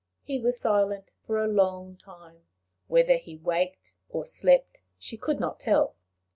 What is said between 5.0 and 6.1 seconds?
could not tell.